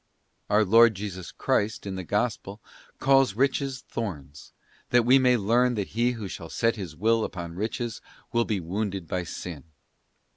Our 0.49 0.65
Lord 0.65 0.95
Jesus 0.95 1.31
Christ, 1.31 1.85
in 1.85 1.93
the 1.93 2.03
Gospel, 2.03 2.59
calls 2.97 3.35
riches 3.35 3.81
thorns,f 3.81 4.51
that 4.89 5.05
we 5.05 5.19
may 5.19 5.37
learn 5.37 5.75
that 5.75 5.89
he 5.89 6.13
who 6.13 6.27
shall 6.27 6.49
set 6.49 6.75
his 6.75 6.95
Will 6.95 7.23
upon 7.23 7.53
riches 7.53 8.01
will 8.33 8.45
be 8.45 8.59
wounded 8.59 9.07
by 9.07 9.23
sin. 9.25 9.63